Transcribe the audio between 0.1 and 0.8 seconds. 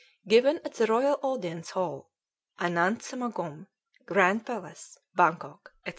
"Given at